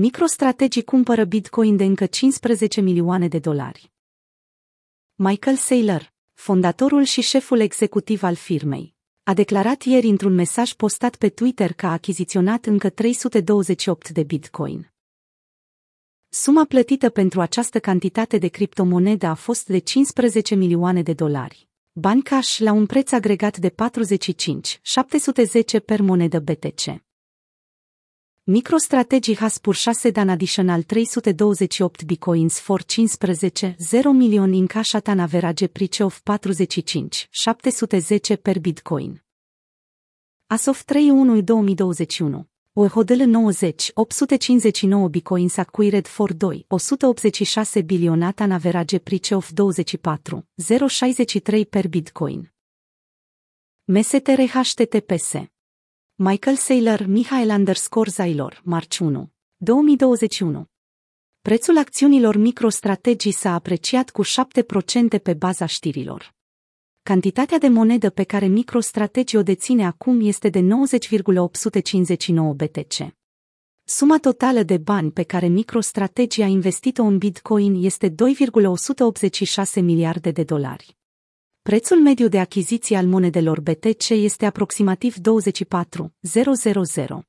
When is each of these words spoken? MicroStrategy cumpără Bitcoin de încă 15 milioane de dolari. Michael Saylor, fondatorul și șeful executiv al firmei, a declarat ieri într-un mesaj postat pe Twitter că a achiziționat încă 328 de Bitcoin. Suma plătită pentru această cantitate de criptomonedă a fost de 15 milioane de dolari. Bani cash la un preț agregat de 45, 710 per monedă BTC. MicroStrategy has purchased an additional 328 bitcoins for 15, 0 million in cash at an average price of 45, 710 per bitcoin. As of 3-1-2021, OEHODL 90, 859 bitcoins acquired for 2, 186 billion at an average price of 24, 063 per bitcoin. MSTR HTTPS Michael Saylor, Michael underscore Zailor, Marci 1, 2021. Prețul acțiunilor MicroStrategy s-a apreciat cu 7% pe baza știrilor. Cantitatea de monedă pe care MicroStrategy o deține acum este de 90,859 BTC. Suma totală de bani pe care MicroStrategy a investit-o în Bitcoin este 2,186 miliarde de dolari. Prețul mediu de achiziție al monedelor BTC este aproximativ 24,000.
MicroStrategy 0.00 0.82
cumpără 0.82 1.24
Bitcoin 1.24 1.76
de 1.76 1.84
încă 1.84 2.06
15 2.06 2.80
milioane 2.80 3.28
de 3.28 3.38
dolari. 3.38 3.92
Michael 5.14 5.56
Saylor, 5.56 6.12
fondatorul 6.32 7.02
și 7.02 7.20
șeful 7.20 7.60
executiv 7.60 8.22
al 8.22 8.34
firmei, 8.34 8.94
a 9.22 9.34
declarat 9.34 9.82
ieri 9.82 10.06
într-un 10.06 10.34
mesaj 10.34 10.72
postat 10.72 11.16
pe 11.16 11.28
Twitter 11.28 11.72
că 11.72 11.86
a 11.86 11.92
achiziționat 11.92 12.66
încă 12.66 12.90
328 12.90 14.08
de 14.08 14.22
Bitcoin. 14.22 14.92
Suma 16.28 16.64
plătită 16.64 17.10
pentru 17.10 17.40
această 17.40 17.80
cantitate 17.80 18.38
de 18.38 18.48
criptomonedă 18.48 19.26
a 19.26 19.34
fost 19.34 19.66
de 19.66 19.78
15 19.78 20.54
milioane 20.54 21.02
de 21.02 21.12
dolari. 21.12 21.68
Bani 21.92 22.22
cash 22.22 22.58
la 22.58 22.72
un 22.72 22.86
preț 22.86 23.12
agregat 23.12 23.56
de 23.56 23.70
45, 23.70 24.78
710 24.82 25.80
per 25.80 26.00
monedă 26.00 26.38
BTC. 26.38 27.07
MicroStrategy 28.48 29.36
has 29.36 29.58
purchased 29.58 30.16
an 30.16 30.30
additional 30.30 30.82
328 30.82 32.06
bitcoins 32.06 32.58
for 32.58 32.78
15, 32.78 33.76
0 33.78 34.12
million 34.14 34.54
in 34.54 34.66
cash 34.66 34.94
at 34.94 35.10
an 35.10 35.20
average 35.20 35.70
price 35.70 36.00
of 36.00 36.22
45, 36.24 37.28
710 37.30 38.38
per 38.38 38.58
bitcoin. 38.58 39.20
As 40.48 40.66
of 40.66 40.82
3-1-2021, 40.86 42.46
OEHODL 42.74 43.26
90, 43.26 43.92
859 43.94 45.10
bitcoins 45.10 45.58
acquired 45.58 46.08
for 46.08 46.32
2, 46.32 46.64
186 46.70 47.82
billion 47.82 48.22
at 48.22 48.40
an 48.40 48.52
average 48.52 49.04
price 49.04 49.32
of 49.32 49.52
24, 49.52 50.42
063 50.56 51.66
per 51.66 51.86
bitcoin. 51.86 52.48
MSTR 53.90 54.48
HTTPS 54.48 55.57
Michael 56.20 56.56
Saylor, 56.56 57.06
Michael 57.06 57.48
underscore 57.48 58.10
Zailor, 58.10 58.60
Marci 58.64 58.98
1, 58.98 59.30
2021. 59.56 60.64
Prețul 61.40 61.78
acțiunilor 61.78 62.36
MicroStrategy 62.36 63.30
s-a 63.30 63.54
apreciat 63.54 64.10
cu 64.10 64.24
7% 64.24 64.28
pe 65.22 65.34
baza 65.34 65.66
știrilor. 65.66 66.34
Cantitatea 67.02 67.58
de 67.58 67.68
monedă 67.68 68.10
pe 68.10 68.24
care 68.24 68.46
MicroStrategy 68.46 69.36
o 69.36 69.42
deține 69.42 69.86
acum 69.86 70.20
este 70.20 70.48
de 70.48 70.60
90,859 70.60 72.52
BTC. 72.52 73.14
Suma 73.84 74.18
totală 74.18 74.62
de 74.62 74.78
bani 74.78 75.10
pe 75.10 75.22
care 75.22 75.46
MicroStrategy 75.46 76.42
a 76.42 76.46
investit-o 76.46 77.02
în 77.02 77.18
Bitcoin 77.18 77.84
este 77.84 78.08
2,186 78.08 79.80
miliarde 79.80 80.30
de 80.30 80.42
dolari. 80.42 80.97
Prețul 81.68 82.00
mediu 82.00 82.28
de 82.28 82.38
achiziție 82.38 82.96
al 82.96 83.06
monedelor 83.06 83.60
BTC 83.60 84.08
este 84.08 84.46
aproximativ 84.46 85.16
24,000. 85.16 87.27